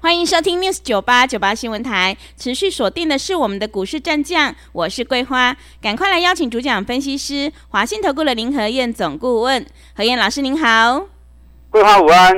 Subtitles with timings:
[0.00, 9.66] 欢迎收听 News 九八九八新闻台，持续锁定的是我们的股市战将，我是桂花，赶快来邀请主讲分析师华信投顾的林和燕总顾问，
[9.96, 11.08] 何燕老师您好，
[11.68, 12.32] 桂花午安，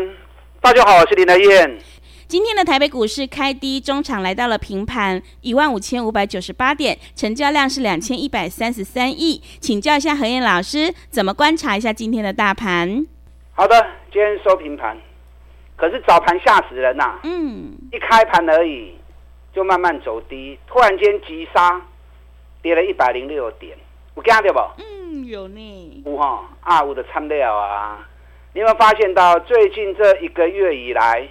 [0.63, 1.79] 大家好，我是林和燕。
[2.27, 13.07] 今天的台北股市开低，中场来到了平盘一万五千五百九十八点，成交量是两千一百三十三亿，请教一下何燕老师，怎么观察一下今天的大盘？
[13.53, 14.97] 好的，今天收平盘。
[15.81, 17.21] 可是早盘吓死人呐、啊！
[17.23, 18.95] 嗯，一开盘而已，
[19.55, 21.81] 就慢慢走低，突然间急杀，
[22.61, 23.79] 跌了一百零六点，
[24.15, 24.61] 有看到不？
[24.83, 26.03] 嗯，有呢。
[26.05, 28.07] 有哈啊，有的参料啊！
[28.53, 31.27] 你有没有发现到最近这一个月以来，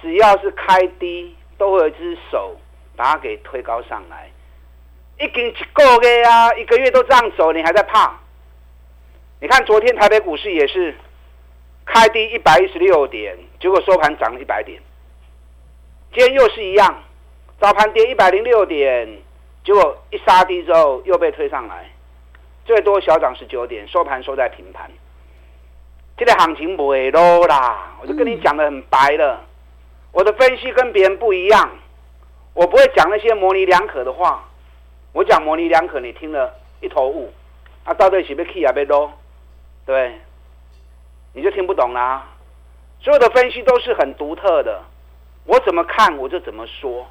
[0.00, 2.56] 只要是开低，都会有一只手
[2.96, 4.30] 把它给推高上来。
[5.18, 8.18] 已经一个月啊，一个月都这样走，你还在怕？
[9.42, 10.94] 你看昨天台北股市也是。
[11.92, 14.80] 开低一百一十六点，结果收盘涨了一百点。
[16.12, 17.02] 今天又是一样，
[17.60, 19.08] 早盘跌一百零六点，
[19.62, 21.88] 结果一杀低之后又被推上来，
[22.64, 24.90] 最多小涨十九点，收盘收在平盘。
[26.16, 29.40] 这个行情不会 low 啦，我就跟你讲得很白了。
[30.12, 31.70] 我的分析跟别人不一样，
[32.54, 34.44] 我不会讲那些模棱两可的话。
[35.12, 37.32] 我讲模棱两可，你听了一头雾。
[37.84, 39.10] 啊，到底是要起啊，要 low，
[39.86, 40.14] 对。
[41.32, 42.26] 你就听不懂啦，
[43.02, 44.82] 所有的分析都是很独特的，
[45.44, 47.06] 我怎么看我就怎么说，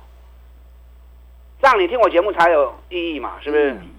[1.59, 3.71] 让你听我节目才有意义嘛，是不是？
[3.71, 3.89] 嗯、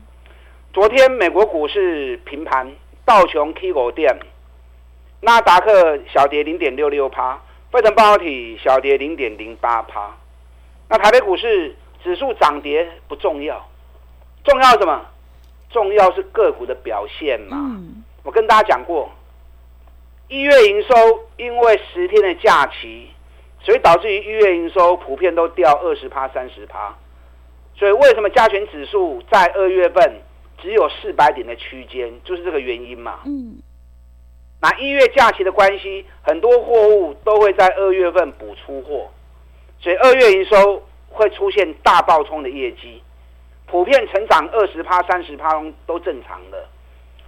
[0.72, 2.70] 昨天美国股市平盘，
[3.04, 4.16] 道琼 K 五点，
[5.20, 7.40] 纳达克小跌零点六六趴，
[7.72, 10.14] 费城半导体小跌零点零八趴，
[10.88, 11.74] 那台北股市
[12.04, 13.68] 指数涨跌不重要，
[14.44, 15.06] 重要什么？
[15.70, 17.56] 重要是个股的表现嘛。
[17.58, 19.10] 嗯、我跟大家讲过。
[20.30, 20.94] 一月营收
[21.38, 23.10] 因为十天的假期，
[23.64, 26.96] 所以导致于一月营收普遍都掉二十趴、三十趴。
[27.74, 30.22] 所以为什么加权指数在二月份
[30.62, 33.18] 只有四百点的区间，就是这个原因嘛。
[33.26, 33.58] 嗯。
[34.62, 39.10] 那一月假期的关系，很多货物都会在二月份补出货，
[39.80, 43.02] 所以二月营收会出现大爆冲的业绩，
[43.66, 46.68] 普遍成长二十趴、三十趴都正常的。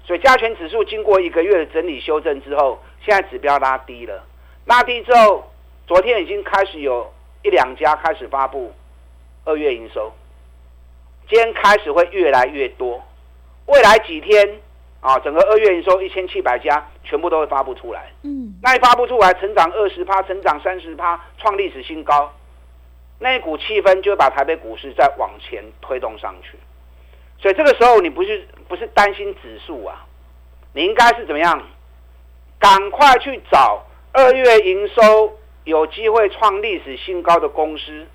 [0.05, 4.25] 所以加权指数经过一个月的整理修正之后，现在指标拉低了，
[4.67, 5.51] 拉低之后，
[5.87, 8.73] 昨天已经开始有一两家开始发布
[9.45, 10.13] 二月营收，
[11.29, 13.03] 今天开始会越来越多，
[13.67, 14.61] 未来几天
[15.01, 18.11] 啊，整个二月营收一千七百家全部都会发布出来。
[18.23, 22.33] 嗯，那一发布出来，成长二十趴，成长三十趴，创历史新高，
[23.19, 26.59] 那一股气氛就会把台北股市再往前推动上去。
[27.39, 30.07] 所以这个时候你不是不是担心指数啊，
[30.73, 31.63] 你应该是怎么样？
[32.59, 38.07] 赶快去找二月营收有机会创历史新高的公司，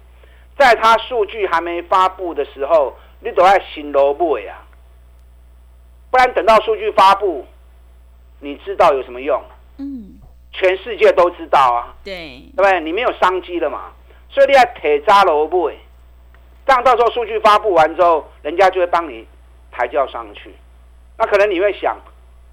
[0.58, 4.60] 在它数据还没发布的时候，你都要新罗布呀，
[6.10, 7.46] 不然等到数据发布，
[8.40, 9.42] 你知道有什么用？
[9.78, 10.18] 嗯，
[10.54, 12.80] 全世界都知道啊，对，对不对？
[12.80, 13.92] 你没有商机了嘛，
[14.30, 15.70] 所以你要铁扎罗布，
[16.66, 19.28] 这样到时候数据发布完之后，人家就会帮你
[19.78, 20.52] 抬轿上去。
[21.18, 21.96] 那可能你会想。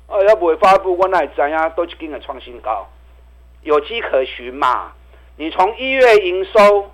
[0.07, 2.87] 哦，要不会发布，我那怎样都去跟着创新高，
[3.63, 4.93] 有迹可循嘛？
[5.37, 6.91] 你从一月营收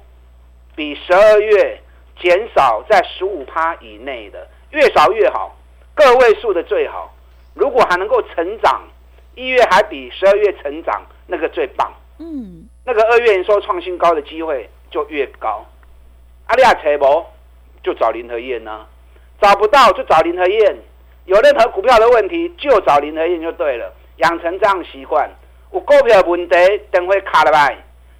[0.77, 1.81] 比十二月
[2.21, 5.57] 减少在十五趴以内的，越少越好，
[5.93, 7.13] 个位数的最好。
[7.55, 8.81] 如果还能够成长，
[9.35, 11.93] 一月还比十二月成长，那个最棒。
[12.21, 15.67] 嗯，那个二月营收创新高的机会就越高。
[16.47, 17.29] 阿利亚财博
[17.83, 18.87] 就找林和燕呢，
[19.41, 20.77] 找不到就找林和燕。
[21.27, 23.92] 有任何股票的问题，就找林和燕就对了。
[24.16, 25.31] 养成这样习惯，
[25.72, 26.57] 有股票问题，
[26.91, 27.72] 等会卡了吧？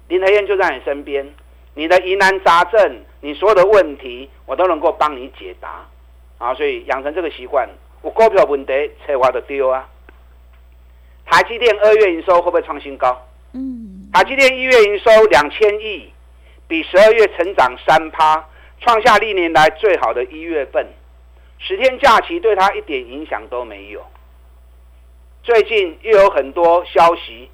[0.07, 1.27] 林和燕就在你身边，
[1.75, 5.85] 你的疑难杂症，你所有的问题，我都能够帮你解答。
[6.37, 7.69] 啊，所以养成这个习惯，
[8.03, 8.73] 有股票问题，
[9.05, 9.87] 策划就丢啊。
[11.25, 13.27] 台积电二月营收会不会创新高？
[13.53, 16.11] 嗯，台积电一月营收两千亿，
[16.67, 18.43] 比十二月成长三趴，
[18.79, 20.87] 创下历年来最好的一月份。
[21.63, 24.03] 十天假期对他一点影响都没有。
[25.43, 27.49] 最近又有很多消息，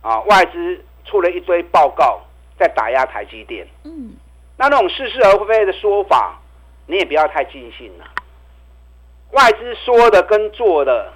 [0.00, 2.20] 啊，外资出了一堆报告
[2.56, 3.66] 在打压台积电。
[3.84, 4.14] 嗯，
[4.56, 6.38] 那那种似是而非的说法，
[6.86, 8.04] 你也不要太尽信了。
[9.32, 11.12] 外资说的跟做的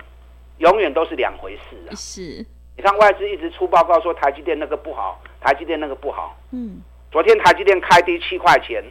[0.58, 1.94] 永远都是两回事啊。
[1.94, 2.44] 是，
[2.76, 6.36] 你看外资一直出报告说台积电那个不好，台积电那个不好。
[6.50, 6.82] 嗯，
[7.12, 8.82] 昨天台积电开低七块钱，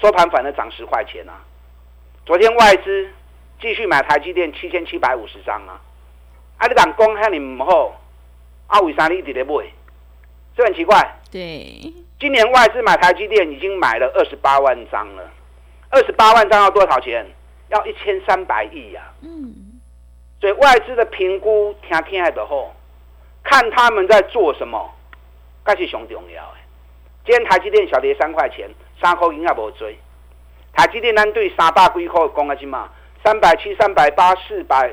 [0.00, 1.44] 收盘反而涨十块钱啊。
[2.28, 3.08] 昨天外资
[3.58, 5.80] 继续买台积电七千七百五十张啊。
[6.58, 7.98] 啊，你讲公开你唔好，
[8.66, 9.64] 啊，为啥你一直在买？
[10.54, 10.94] 这很奇怪。
[11.32, 11.90] 对，
[12.20, 15.26] 今年外资买台积电已经买了二十八万张了，
[15.88, 17.24] 二十八万张要多少钱？
[17.68, 19.10] 要一千三百亿呀。
[19.22, 19.80] 嗯，
[20.38, 22.74] 所以外资的评估听听的好，
[23.42, 24.94] 看他们在做什么，
[25.64, 26.58] 才是上重要的。
[27.24, 28.68] 今天台积电小跌三块钱，
[29.00, 29.96] 三块钱也无追。
[30.78, 32.88] 台积电咱对三百几块讲啊，今嘛
[33.24, 34.88] 三百七、三百八、四百、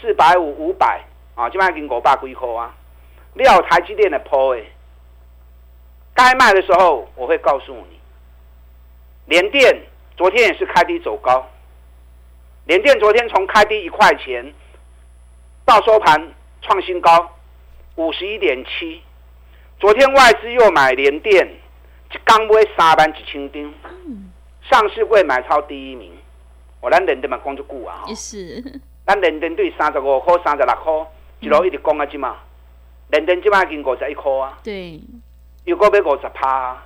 [0.00, 1.00] 四百五、五百
[1.36, 2.74] 啊，今嘛已经五百几块啊。
[3.34, 4.66] 你要台积电的铺诶。
[6.12, 8.00] 该卖的时候，我会告诉你。
[9.26, 9.86] 联电
[10.16, 11.48] 昨天也是开低走高，
[12.64, 14.52] 联电昨天从开低一块钱
[15.64, 16.32] 到收盘
[16.62, 17.30] 创新高
[17.94, 19.00] 五十一点七。
[19.78, 21.48] 昨天外资又买联电，
[22.24, 23.72] 刚买三万一千张，
[24.68, 26.12] 上市会买超第一名。
[26.80, 28.62] 我咱联电嘛讲就久啊，也是。
[29.06, 30.92] 咱联电对三十五块、三十六块，
[31.40, 32.36] 一路一直讲啊，今嘛
[33.10, 34.58] 联电今嘛已经五十一块啊。
[34.62, 35.00] 对。
[35.64, 36.76] 有个别五十趴，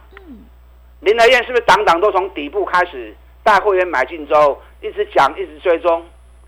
[1.00, 6.04] 林和彦是不是档档都从底部开始带会员买进之后，一直讲一直追踪，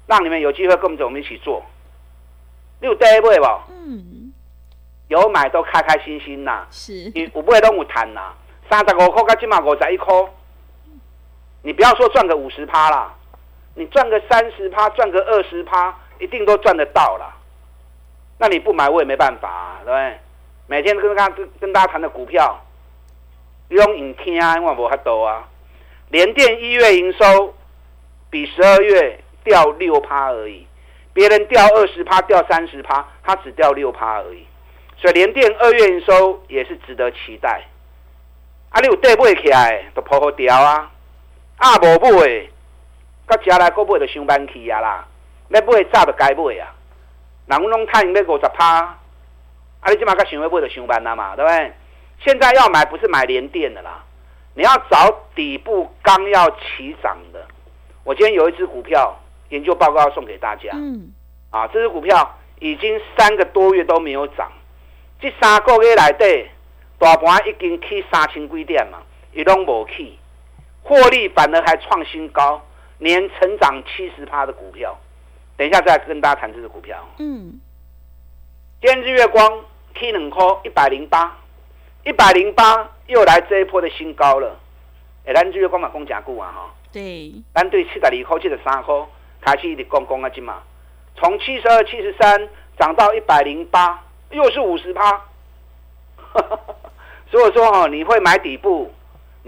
[0.06, 1.62] 让你们有机会跟着我们一起做。
[2.80, 3.46] 你有带会不？
[3.70, 4.30] 嗯，
[5.08, 6.66] 有买都开开心心呐。
[6.70, 8.34] 是，你有买都有谈呐。
[8.68, 10.14] 三十五块跟今嘛五十一块，
[11.62, 13.14] 你不要说赚个五十趴啦，
[13.74, 17.34] 你赚个三十趴，赚个二十趴，一定都赚得到啦。
[18.38, 20.18] 那你不买我也没办法啊，对不对？
[20.66, 22.60] 每天跟大跟跟大家谈的股票，
[23.68, 25.48] 用影听啊，我无法度啊。
[26.10, 27.54] 联电一月营收
[28.30, 30.66] 比十二月掉六趴而已，
[31.12, 34.46] 别人掉二十趴，掉三十趴，它只掉六趴而已。
[34.96, 37.62] 所以联电二月营收也是值得期待。
[38.70, 40.90] 啊，你有底买起来，都破好掉啊！
[41.58, 42.48] 啊，无买，
[43.26, 45.06] 到家来阁买就上班去啊啦。
[45.48, 46.74] 要买早就该买啊。
[47.46, 48.96] 人拢趁要五十趴。
[49.80, 51.72] 啊，你起码个想要买的上班了嘛，对不对？
[52.20, 54.02] 现在要买不是买连电的啦，
[54.54, 57.46] 你要找底部刚要起涨的。
[58.02, 59.16] 我今天有一只股票
[59.50, 60.70] 研究报告要送给大家。
[60.74, 61.12] 嗯。
[61.50, 64.50] 啊，这只股票已经三个多月都没有涨，
[65.20, 66.50] 这三个月来对
[66.98, 68.98] 大盘已经起三千几点嘛，
[69.32, 70.18] 伊拢无起，
[70.82, 72.62] 获利反而还创新高，
[72.98, 74.98] 年成长七十趴的股票。
[75.56, 76.96] 等一下再跟大家谈这只股票。
[77.18, 77.60] 嗯。
[78.80, 79.64] 今天日月光
[79.94, 81.36] K 两块一百零八，
[82.04, 84.56] 一百零八又来这一波的新高了。
[85.26, 86.74] 哎，咱日月光嘛讲加固啊哈。
[86.92, 87.32] 对。
[87.52, 88.94] 咱对七十二块、七十三块
[89.40, 90.62] 开始一直讲讲啊，今嘛
[91.16, 92.48] 从七十二、七十三
[92.78, 95.24] 涨到一百零八，又是五十趴。
[97.30, 98.94] 所以说哈，你会买底部，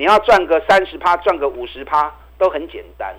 [0.00, 3.14] 你要赚个三十趴，赚个五十趴都很简单。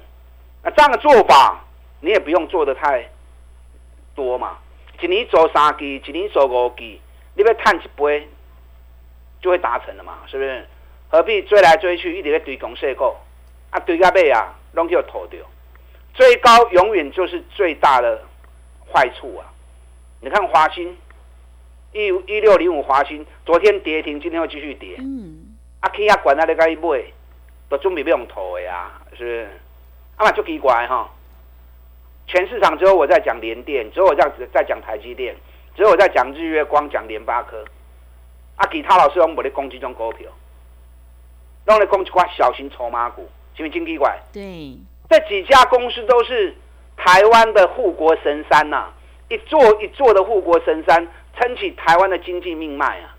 [0.63, 1.63] 那这样的做法，
[1.99, 3.07] 你也不用做得太
[4.15, 4.57] 多嘛。
[4.99, 6.99] 一年做三季，一年做五季，
[7.35, 8.27] 你要赚一倍，
[9.39, 10.21] 就会达成了嘛？
[10.25, 10.67] 是不是？
[11.09, 13.13] 何必追来追去，一直在追公司股
[13.69, 13.79] 啊？
[13.81, 15.39] 追到尾啊，拢叫脱掉。
[16.15, 18.23] 追高永远就是最大的
[18.91, 19.45] 坏处啊！
[20.19, 20.97] 你看华新
[21.93, 24.95] 一一六零五华新，昨天跌停，今天又继续跌。
[24.97, 25.40] 嗯。
[25.81, 27.03] 啊，起啊，管他你该买，
[27.69, 29.50] 都准备不用投的呀，是不是？
[30.15, 31.09] 啊嘛，就奇怪哈。
[32.27, 35.35] 全市场只有我在讲联电，只有我在在讲台积电，
[35.75, 37.65] 只有我在讲日月光，讲联发科。
[38.55, 40.29] 啊，其他老师拢无咧讲击种股票，
[41.65, 44.19] 拢咧讲一寡小型筹码股，是不是真奇怪？
[44.31, 44.77] 对，
[45.09, 46.55] 这几家公司都是
[46.95, 48.93] 台湾的护国神山呐、啊，
[49.29, 51.07] 一座一座的护国神山，
[51.39, 53.15] 撑起台湾的经济命脉啊。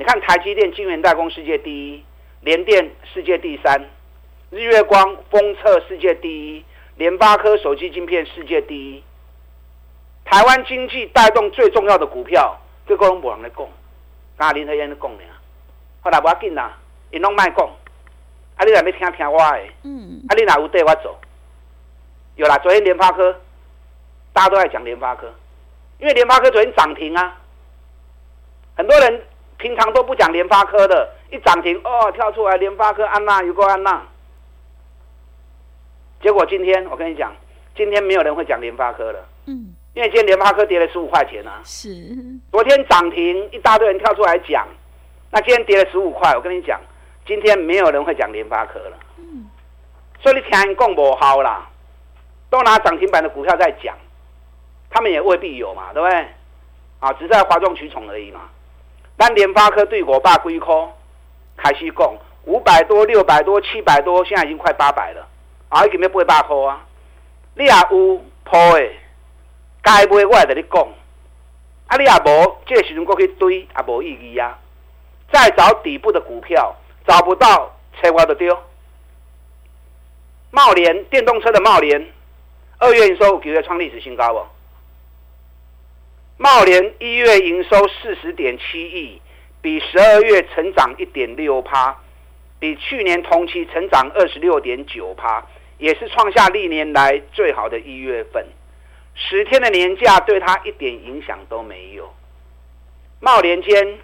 [0.00, 2.02] 你看台积电晶圆代工世界第一，
[2.40, 3.78] 联电世界第三，
[4.48, 6.64] 日月光封测世界第一。
[6.96, 9.04] 联发科手机晶片世界第一，
[10.24, 13.68] 台湾经济带动最重要的股票，这个拢无人来讲，
[14.38, 15.18] 刚林和彦在讲呢。
[16.00, 16.78] 后来不要紧啦，
[17.10, 17.68] 伊拢卖讲，
[18.56, 21.14] 啊你若要听听我的，嗯，啊你哪有对我走？
[22.36, 23.38] 有啦，昨天联发科，
[24.32, 25.30] 大家都在讲联发科，
[25.98, 27.36] 因为联发科昨天涨停啊，
[28.74, 29.22] 很多人
[29.60, 34.02] 平常都不讲联发科的，一涨停哦跳出来联发科安娜有个安娜。
[36.22, 37.30] 结果今天我跟你讲，
[37.76, 41.88] 今天没有人会讲联发科了，嗯，因为今天联发科跌了十五块钱啊，是，
[42.50, 44.66] 昨天涨停一大堆人跳出来讲，
[45.30, 46.80] 那今天跌了十五块，我跟你讲，
[47.26, 49.50] 今天没有人会讲联发科了，嗯，
[50.22, 51.68] 所以你听人讲无效啦，
[52.48, 53.94] 都拿涨停板的股票在讲，
[54.88, 56.26] 他们也未必有嘛，对不对？
[57.00, 58.40] 啊，只是在哗众取宠而已嘛。
[59.20, 60.88] 但联发科对我爸龟科
[61.54, 62.10] 开始讲
[62.46, 65.28] 五百多、六百多、七百多，现在已经快八百了，
[65.68, 66.86] 啊，已经要八百块啊！
[67.54, 68.90] 你也有铺的，
[69.82, 70.88] 该买我也跟你讲，
[71.88, 74.58] 啊，你也无，这个时阵过去堆也无意义啊。
[75.30, 76.74] 再找底部的股票，
[77.06, 78.58] 找不到，车我就丢。
[80.50, 82.10] 茂联电动车的茂联，
[82.78, 84.46] 二月营收几月创历史新高哦。
[86.42, 89.20] 茂联一月营收四十点七亿，
[89.60, 91.94] 比十二月成长一点六趴，
[92.58, 98.42] 比去年同期成长二十六点九趴，也是创下历年来最好的一月份。
[99.14, 102.10] 十天的年假对他一点影响都没有。
[103.18, 103.98] 茂联间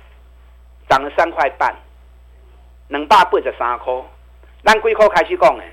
[0.91, 1.75] 涨了三块半，
[2.89, 3.95] 两百八十三块，
[4.63, 5.73] 咱几块开始讲诶。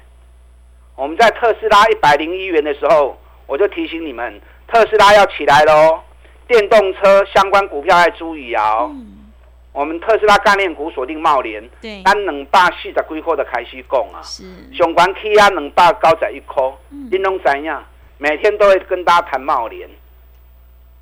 [0.96, 6.00] 我们在特斯拉一百零一元的时候，我就提醒你们，特斯拉要起来喽，
[6.48, 8.84] 电动车相关股票要注意啊。
[8.90, 9.26] 嗯、
[9.72, 16.64] 我们特斯拉概念股锁定茂联，对，咱两百四十几块的开始讲啊，是，上关起啊两百九十一块，
[17.12, 17.76] 你拢知影，
[18.18, 19.90] 每天都会跟大家谈茂联，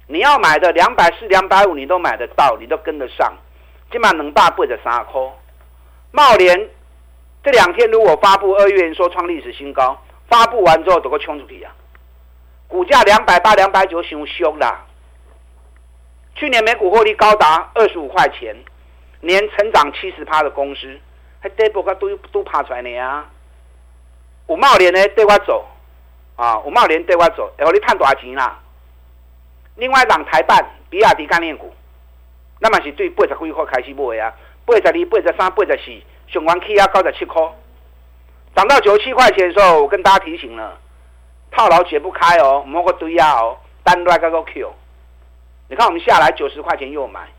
[0.07, 3.33] 你要买的两百四、两百五，你都买得到，你都跟得上，
[3.91, 5.21] 起码两百八十三块，
[6.11, 6.69] 茂联。
[7.43, 11.73] 这两天如果发布二月营收创历史新高，发布完之后都够冲出去啊！
[12.67, 14.85] 股价两百八、两百九，太凶啦！
[16.41, 18.55] 去年每股获利高达二十五块钱，
[19.19, 20.99] 年成长七十趴的公司，
[21.39, 23.29] 还底部都都爬出来呢啊！
[24.47, 25.63] 五茂联呢对我走
[26.35, 28.57] 啊，五茂联对我走，然后你赚多少钱啦？
[29.75, 31.71] 另外一档台办比亚迪概念股，
[32.59, 34.33] 那么是对八十几块开始买啊，
[34.65, 36.01] 八十二、八十三、八十四。
[36.25, 37.39] 熊完 K 压高在七块，
[38.55, 40.79] 涨到九十七块钱的时候，我跟大家提醒了，
[41.51, 44.73] 套牢解不开哦，摸个堆压哦，单来个 Q。
[45.71, 47.29] 你看我们下来九十块钱又买，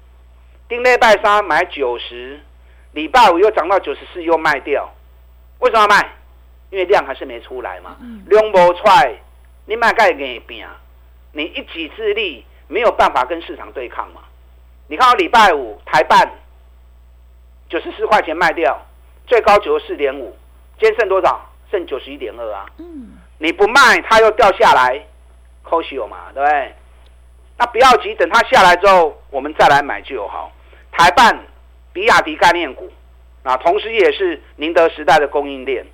[0.66, 2.40] 丁内拜三买九十，
[2.92, 4.90] 礼拜五又涨到九十四又卖掉，
[5.58, 6.08] 为什么卖？
[6.70, 7.98] 因为量还是没出来嘛，
[8.28, 9.12] 量不出来，
[9.66, 10.66] 你卖盖给拼，
[11.32, 14.22] 你一己之力没有办法跟市场对抗嘛。
[14.86, 16.32] 你看我礼拜五台办。
[17.68, 18.80] 九十四块钱卖掉，
[19.26, 20.34] 最高九十四点五，
[20.78, 21.50] 今天剩多少？
[21.70, 22.66] 剩九十一点二啊！
[22.78, 25.02] 嗯，你不卖，它又掉下来，
[25.62, 26.74] 可惜嘛，对不对？
[27.59, 30.52] 那不要急，等它下来之后，我们再来买就好。
[30.90, 31.38] 台办、
[31.92, 32.90] 比亚迪概念股，
[33.42, 35.87] 啊，同时也是宁德时代的供应链。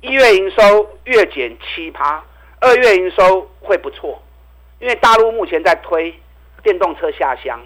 [0.00, 2.22] 一月营收月减七趴，
[2.60, 4.20] 二月营收会不错，
[4.80, 6.14] 因为大陆目前在推
[6.62, 7.60] 电动车下乡。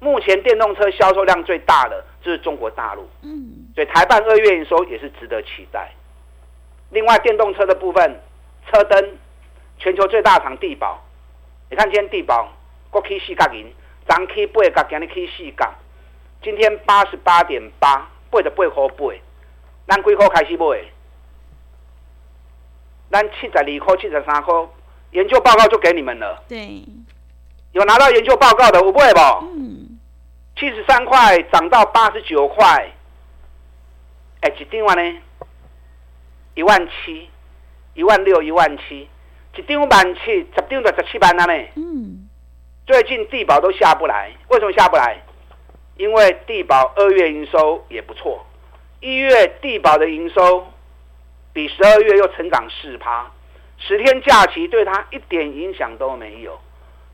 [0.00, 5.90] 目前电动车销售量最大的就是中国大陆，嗯，所以台办二月营收也是值得期待。
[6.90, 8.20] 另外，电动车的部分，
[8.70, 9.16] 车灯，
[9.78, 11.02] 全球最大厂地宝，
[11.70, 12.52] 你看今天地宝
[12.90, 13.72] 过 K 四角银，
[14.08, 15.74] 涨 K 八角，今日 K 四角，
[16.42, 19.14] 今天八十八点八，八十八块八，
[19.86, 20.84] 咱几块开始买？
[23.10, 24.54] 咱七十二块、七十三块，
[25.12, 26.42] 研究报告就给你们了。
[26.48, 26.84] 对，
[27.72, 29.20] 有拿到研究报告的，有买不？
[29.56, 29.98] 嗯。
[30.56, 32.90] 七十三块涨到八十九块，
[34.40, 35.20] 哎，一张呢？
[36.54, 37.28] 一万七，
[37.94, 39.08] 一万六，一万七，
[39.56, 41.64] 一张万七，十张就十七万了呢。
[41.76, 42.28] 嗯，
[42.86, 45.18] 最近地保都下不来，为什么下不来？
[45.96, 48.44] 因为地保二月营收也不错，
[49.00, 50.66] 一月地保的营收
[51.52, 53.30] 比十二月又成长四趴，
[53.78, 56.58] 十天假期对它一点影响都没有，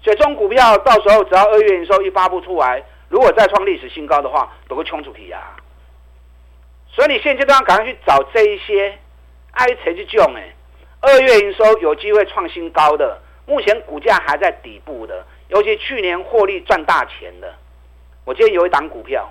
[0.02, 2.82] 所以中股票到时候只要二月营收一发布出来。
[3.10, 5.56] 如果再创历史新高的话，都会冲出去啊！
[6.92, 8.96] 所以你现阶段赶快去找这一些
[9.50, 10.54] 爱谁去救哎，
[11.00, 17.54] 二月营收有机会创新高的，目前股价还在底部的，尤其去年获利赚大钱的。
[18.24, 19.30] 我今天有一档股票，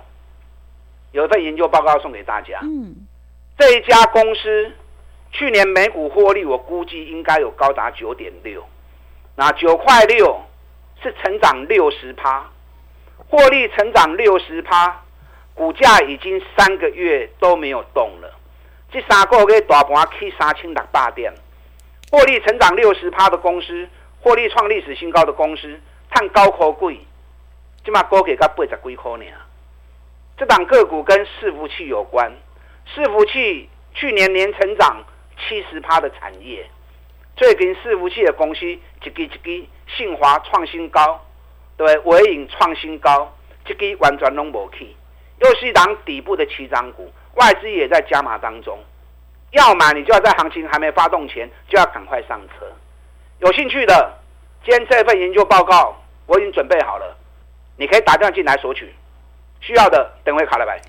[1.12, 2.58] 有一份研究报告送给大家。
[2.62, 3.06] 嗯，
[3.56, 4.72] 这一家公司
[5.30, 8.66] 去年每股获利，我估计应该有高达九点六，
[9.36, 10.40] 那九块六
[11.02, 12.50] 是成长六十趴。
[13.28, 15.02] 获利成长六十趴，
[15.54, 18.36] 股价已经三个月都没有动了。
[18.90, 21.32] 这三个月大盘去三千六百点，
[22.10, 23.88] 获利成长六十趴的公司，
[24.20, 26.98] 获利创历史新高的公司，看高科贵，
[27.84, 29.24] 起码高给个八十几块呢。
[30.36, 32.32] 这档个股跟伺服器有关，
[32.92, 35.04] 伺服器去年年成长
[35.38, 36.68] 七十趴的产业，
[37.36, 38.80] 最近伺服器的公司一
[39.14, 41.24] 支一支，信华创新高。
[41.76, 43.32] 对，纬颖创新高，
[43.64, 44.94] 这支完全拢无去，
[45.38, 48.78] 又是一档底部的七张股，外资也在加码当中。
[49.50, 52.66] 要买，你就要在行情还没发动前就要赶快上车。
[53.38, 54.18] 有兴趣的，
[54.64, 57.16] 今天这份研究报告我已经准备好了，
[57.76, 58.94] 你可以打电话进来索取。
[59.60, 60.80] 需要的等会卡了来。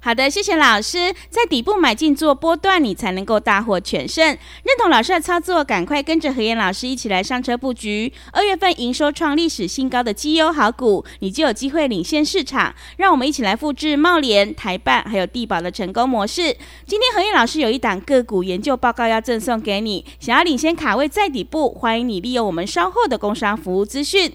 [0.00, 1.12] 好的，谢谢老师。
[1.28, 4.24] 在底部买进做波段，你才能够大获全胜。
[4.26, 4.38] 认
[4.78, 8.12] 同老师的操作，赶快跟着何燕老师一起来上车布局。
[8.32, 12.74] 二月份营收创历史新高的绩优好股，你就有机会领先市场。
[12.96, 16.56] 让我们一起来复制茂联、台办还有地保的成功模式。
[16.86, 24.32] 今天何燕老师有一档个股研究报告要赠送给你，想要领先卡位在底部，欢迎你利用我们稍后的工商服务资讯。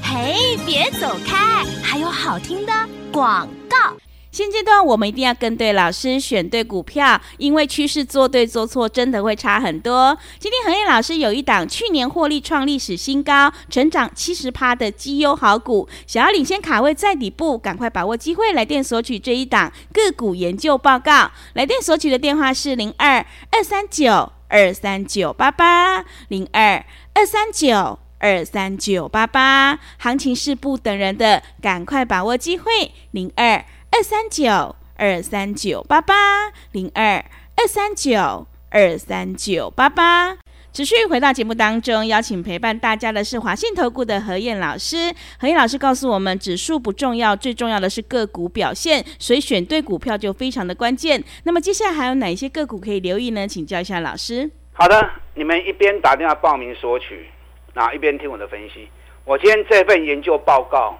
[0.00, 2.72] 嘿，别走开，还有好听的
[3.10, 3.96] 广告。
[4.36, 10.14] 现阶段我们一定要跟对老师，选对股票，因为趋势做对做错真的会差很多。
[10.38, 21.30] 今天恒业老师有一档去年获利创历史新高、成长七十趴的绩优好股，想要领先卡位在底部，赶快把握机会来电索取这一档个股研究报告。
[21.54, 29.78] 来电索取的电话是零二二三九二三九八八零二二三九二三九八八。
[29.96, 33.64] 行情是不等人的，赶快把握机会零二。
[33.96, 37.14] 二三九二三九八八零二
[37.56, 40.36] 二三九二三九八八，
[40.70, 45.10] 持续回到节目当中，邀请陪伴大家的是华信投顾的何燕老师。
[45.40, 51.24] 何燕老师告诉我们，指数不重要，最重要的是个股表现，所以选对股票就非常的关键。
[51.44, 53.48] 那么接下来还有哪些个股可以留意呢？
[53.48, 54.50] 请教一下老师。
[54.74, 57.26] 好的，你们一边打电话报名索取，
[57.72, 58.90] 那一边听我的分析。
[59.24, 60.98] 我今天这份研究报告。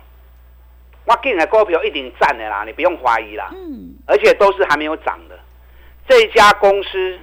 [1.07, 3.49] 我进的股票一定赚的啦，你不用怀疑啦。
[3.53, 5.39] 嗯，而且都是还没有涨的。
[6.09, 7.19] 这家公司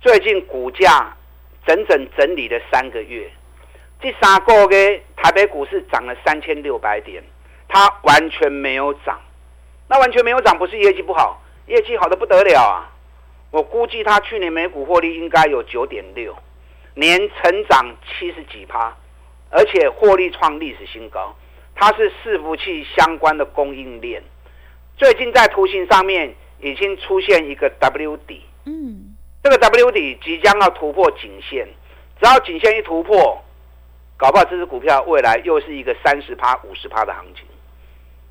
[0.00, 1.14] 最近股价
[1.66, 3.30] 整整整理了三个月，
[4.00, 7.22] 这三个月台北股市涨了三千六百点，
[7.68, 9.20] 它完全没有涨。
[9.88, 12.86] 那完全没有涨，不是业绩不好，业绩好的不得了啊！
[13.50, 16.36] 我估计它去年每股获利应该有九点六，
[16.94, 18.96] 年成长七十几趴，
[19.50, 21.34] 而且获利创历史新高。
[21.80, 24.22] 它是伺服器相关的供应链，
[24.98, 31.66] 最近在图形上面已经出现一个 W 底，嗯，这个 W 底即将要突破颈线，
[32.20, 33.42] 只要颈线一突破，
[34.18, 37.46] 搞不好这支股票未来又是一个三十趴、五十趴的行情。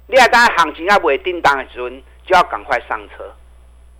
[0.06, 3.34] 另外，当然行情要不定当的时候，就要赶快上车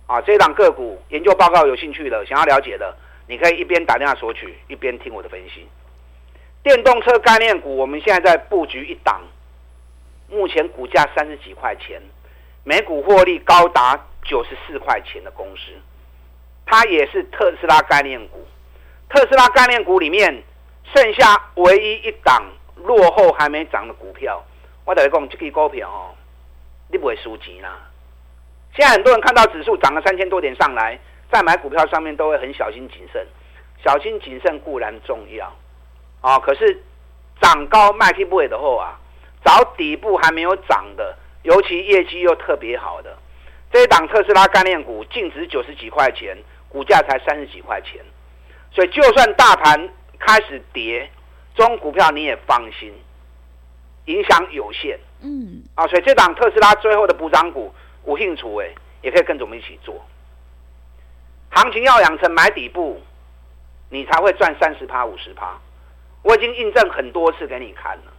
[0.06, 0.20] 啊！
[0.20, 5.66] 这档个股研究报告有兴趣的、想要了解的，你可以一边打电话索取，一边听我的分析。
[6.62, 9.20] 电动车概念股，我们现在在布局一档。
[10.30, 12.00] 目前股价三十几块钱，
[12.64, 15.72] 每股获利高达九十四块钱的公司，
[16.64, 18.46] 它也是特斯拉概念股。
[19.08, 20.42] 特斯拉概念股里面，
[20.94, 22.44] 剩下唯一一档
[22.76, 24.40] 落后还没涨的股票，
[24.84, 26.14] 我等于讲这支股票哦，
[26.88, 27.76] 你不会输钱啦。
[28.76, 30.96] 现在很多人看到指数涨了三千多点上来，
[31.32, 33.26] 在买股票上面都会很小心谨慎。
[33.82, 35.52] 小心谨慎固然重要
[36.20, 36.80] 啊，可是
[37.40, 38.99] 涨高卖去不会的后啊。
[39.44, 43.16] 找底部还没有涨的，尤其业绩又特别好的
[43.72, 46.36] 这一档特斯拉概念股，净值九十几块钱，
[46.68, 48.04] 股价才三十几块钱，
[48.72, 51.10] 所以就算大盘开始跌，
[51.54, 52.92] 中股票你也放心，
[54.06, 54.98] 影响有限。
[55.22, 57.72] 嗯，啊，所以这档特斯拉最后的补涨股，
[58.04, 60.04] 无兴趣诶，也可以跟着我们一起做。
[61.50, 63.00] 行情要养成买底部，
[63.88, 65.58] 你才会赚三十趴、五十趴。
[66.22, 68.12] 我已经印证很多次给你看了。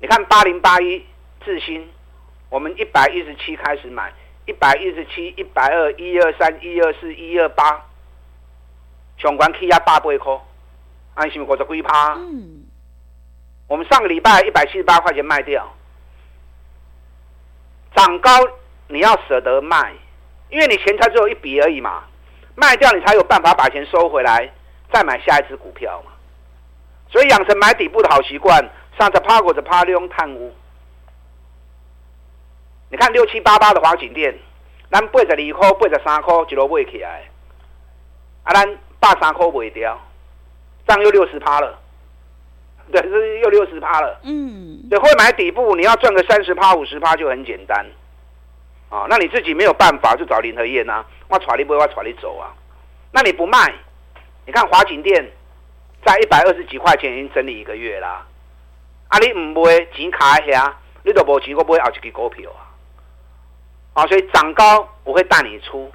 [0.00, 1.04] 你看八零八一
[1.44, 1.86] 智新，
[2.48, 4.10] 我们一百一十七开始买，
[4.46, 7.84] 一百一十七、一百二、一二三、一二四、一二八，
[9.18, 10.40] 全关 K 压八倍扣，
[11.14, 12.14] 安心或者龟趴。
[12.14, 12.64] 嗯，
[13.68, 15.70] 我们上个礼拜一百七十八块钱卖掉，
[17.94, 18.30] 涨高
[18.88, 19.92] 你要舍得卖，
[20.48, 22.04] 因为你钱才只有一笔而已嘛，
[22.54, 24.50] 卖掉你才有办法把钱收回来，
[24.90, 26.12] 再买下一只股票嘛。
[27.10, 28.66] 所以养成买底部的好习惯。
[28.98, 30.52] 上着趴过着趴利用贪污，
[32.90, 34.36] 你看六七八八的华景店，
[34.90, 37.22] 咱八十二块、八十三块一路买起来，
[38.42, 39.98] 啊，咱八三块卖掉，
[40.86, 41.78] 这样又六十趴了，
[42.92, 44.20] 对，是又六十趴了。
[44.24, 47.86] 嗯，对，会买底部，你要赚个三十趴、五十趴就很简单，
[48.90, 52.52] 啊，那你自己没有办法就找林和燕呐，我揣你买，我揣你走啊，
[53.12, 53.72] 那你不卖，
[54.44, 55.30] 你看华景店
[56.04, 58.08] 在一百二十几块钱已经整理一个月啦。
[58.08, 58.26] 啊！
[59.18, 62.70] 你唔买钱卡喺遐，你都无钱，我买后一支股票啊！
[63.94, 65.90] 啊，所以涨高我会带你出，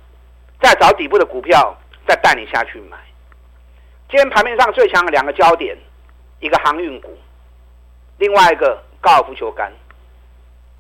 [0.61, 1.75] 再找底部的股票
[2.05, 2.97] 再带你下去买。
[4.09, 5.77] 今天盘面上最强的两个焦点，
[6.39, 7.17] 一个航运股，
[8.17, 9.71] 另外一个高尔夫球杆。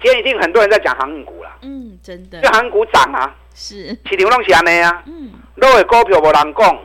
[0.01, 1.57] 今天一定很多人在讲航运股啦。
[1.61, 2.41] 嗯，真的。
[2.41, 3.33] 这航运股涨啊！
[3.53, 3.87] 是。
[3.87, 5.03] 市场拢是安尼啊。
[5.05, 5.31] 嗯。
[5.55, 6.79] 落的股票无人讲，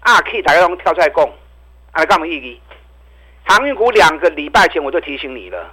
[0.00, 1.26] 啊，去大家拢跳出来讲，
[1.92, 2.60] 啊，干嘛意义？
[3.46, 5.70] 航运股两个礼拜前我就提醒你了，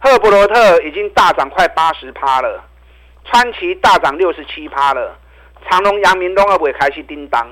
[0.00, 2.62] 赫伯罗特已经大涨快八十趴了，
[3.24, 5.16] 川崎大涨六十七趴了，
[5.64, 7.48] 长隆、阳明都要不会开始叮当。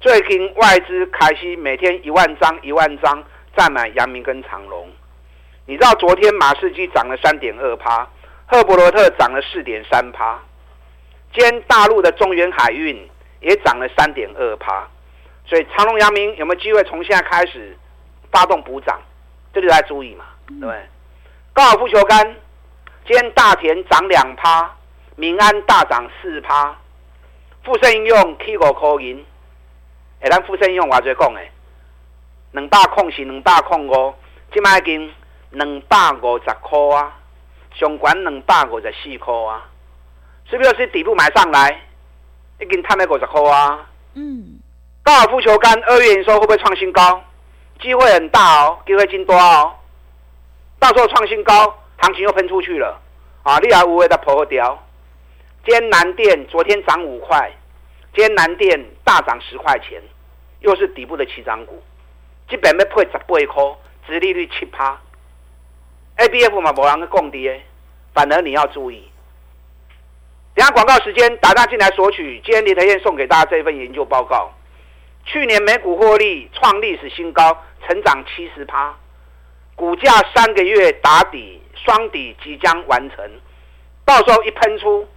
[0.00, 3.24] 最近外资开始每天一万张一万张
[3.56, 4.86] 再买阳明跟长隆。
[5.64, 8.06] 你知道昨天马士基涨了三点二趴，
[8.46, 10.38] 赫伯罗特涨了四点三趴，
[11.32, 13.08] 今天大陆的中远海运
[13.40, 14.86] 也涨了三点二趴，
[15.46, 17.74] 所以长隆、阳明有没有机会从现在开始？
[18.30, 19.00] 发动补涨，
[19.52, 20.86] 这就来注意嘛，对不对？
[21.52, 22.24] 高尔夫球杆，
[23.06, 24.74] 今天大田涨两趴，
[25.16, 26.76] 民安大涨四趴，
[27.64, 29.24] 富盛应用 K 五块银，
[30.20, 31.50] 哎，咱富盛应用我最讲诶，
[32.52, 34.14] 两百空是两百空五，
[34.52, 35.12] 今麦已经
[35.50, 37.16] 两百五十块啊，
[37.74, 39.66] 上悬两百五十四块啊，
[40.48, 41.80] 是不是底部买上来，
[42.60, 43.86] 已经探了五十块啊？
[44.14, 44.60] 嗯，
[45.02, 47.22] 高尔夫球杆二月营收会不会创新高？
[47.80, 49.74] 机会很大哦，机会真多哦，
[50.78, 53.00] 到时候创新高，行情又喷出去了
[53.42, 53.58] 啊！
[53.58, 54.78] 你还无谓的破掉。
[55.64, 57.50] 今天南电昨天涨五块，
[58.14, 60.02] 今天南电大涨十块钱，
[60.60, 61.82] 又是底部的起涨股，
[62.48, 64.98] 基本要配十八块，殖利率七趴。
[66.16, 67.62] A B F 嘛，无人去讲跌，
[68.12, 69.08] 反而你要注意。
[70.54, 74.52] 等下广告时间，打电进来索取，今天林和彦送给大家这份研究报告。
[75.24, 77.64] 去年每股获利创历史新高。
[77.86, 78.94] 成长七十趴，
[79.74, 83.30] 股价三个月打底，双底即将完成，
[84.04, 85.08] 到时候一喷出，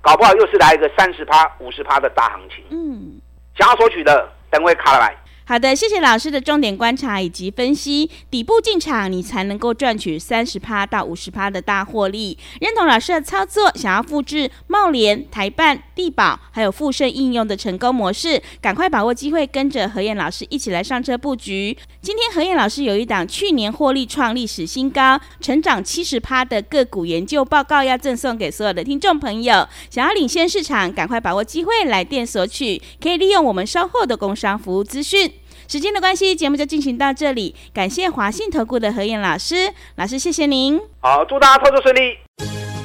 [0.00, 2.64] 搞不好又是来一个三十趴、五十趴的大行情。
[2.70, 3.20] 嗯，
[3.58, 5.14] 想要索取的，等会卡来。
[5.50, 8.08] 好的，谢谢老师的重点观察以及分析。
[8.30, 12.38] 底部进场，你才能够赚取三十趴到五十趴的大获利。
[12.60, 21.76] 认同老师的操作，想要复制茂联、台办、地保还有富盛应用的成功模式，赶快把握机会，跟着何燕老师一起来上车布局。
[22.00, 29.68] 今天何燕老师有一档去年获利创历史新高、成长七十趴的个股研究报告，要赠送给所有的听众朋友。
[29.90, 35.28] 想要领先市场，赶快把握机会来电索取，可以利用我们稍后的工商服务资讯。
[35.70, 37.54] 时间的关系，节目就进行到这里。
[37.72, 40.80] 感谢华信投顾的何燕老师，老师谢谢您。
[40.98, 42.18] 好，祝大家操作顺利。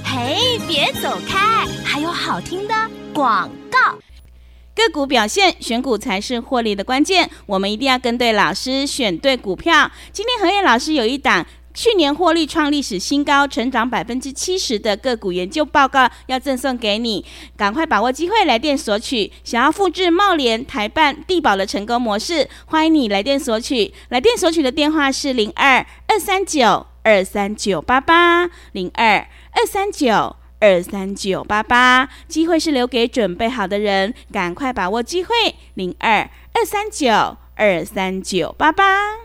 [0.03, 2.75] 嘿，别走开，还有好听的
[3.11, 3.97] 广告。
[4.75, 7.27] 个股表现，选股才是获利的关键。
[7.47, 9.89] 我们一定要跟对老师，选对股票。
[10.13, 11.43] 今天何燕老师有一档。
[11.75, 17.23] 去年获利创历史新高，成长百分之七十的个股研究报告要赠送给你，
[17.57, 19.31] 赶快把握机会来电索取。
[19.43, 23.93] 想要复制茂联、台办、地保的成功模式，欢迎你来电索取。
[24.07, 32.07] 来电索取的电话是零二二三九二三九八八零二二三九二三九八八。
[32.29, 35.35] 机会是留给准备好的人，赶快把握机会。
[35.73, 39.24] 零二二三九二三九八八。